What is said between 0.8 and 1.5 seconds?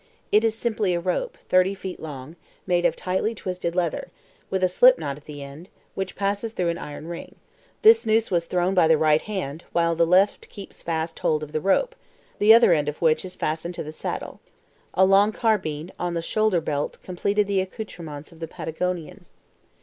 a rope,